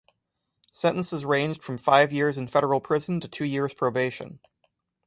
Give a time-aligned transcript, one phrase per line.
[0.71, 4.39] Sentences ranged from five years in federal prison to two years' probation.